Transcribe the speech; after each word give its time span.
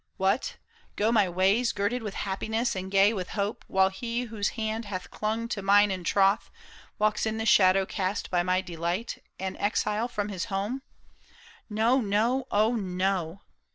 "What, 0.27 0.57
go 0.95 1.11
my 1.11 1.29
ways 1.29 1.71
Girded 1.71 2.01
with 2.01 2.15
happiness 2.15 2.75
and 2.75 2.89
gay 2.89 3.13
with 3.13 3.29
hope. 3.37 3.63
While 3.67 3.89
he 3.91 4.23
whose 4.23 4.49
hand 4.57 4.85
hath 4.85 5.11
clung 5.11 5.47
to 5.49 5.61
mine 5.61 5.91
in 5.91 6.03
troth, 6.03 6.49
Walks 6.97 7.27
in 7.27 7.37
the 7.37 7.45
shadow 7.45 7.85
cast 7.85 8.31
by 8.31 8.41
my 8.41 8.61
delight. 8.61 9.19
An 9.39 9.55
exile 9.57 10.07
from 10.07 10.29
his 10.29 10.45
home! 10.45 10.81
No, 11.69 12.01
no, 12.01 12.47
O 12.49 12.73
no 12.75 13.41